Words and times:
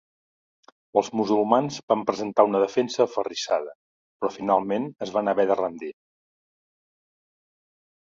Els 0.99 1.09
musulmans 1.17 1.75
van 1.91 2.05
presentar 2.07 2.45
una 2.47 2.61
defensa 2.63 3.03
aferrissada, 3.05 3.75
però 4.21 4.31
finalment 4.39 4.89
es 5.07 5.13
van 5.19 5.31
haver 5.35 5.47
de 5.53 5.59
rendir. 5.61 5.91